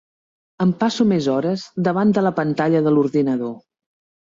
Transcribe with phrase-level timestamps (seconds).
[0.63, 3.57] Em passo més hores davant de la pantalla de l'ordinador.